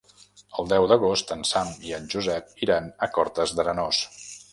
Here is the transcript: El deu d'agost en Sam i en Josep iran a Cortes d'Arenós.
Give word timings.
El 0.61 0.69
deu 0.69 0.85
d'agost 0.91 1.33
en 1.35 1.43
Sam 1.49 1.69
i 1.89 1.93
en 1.97 2.07
Josep 2.13 2.47
iran 2.67 2.89
a 3.07 3.11
Cortes 3.19 3.55
d'Arenós. 3.61 4.01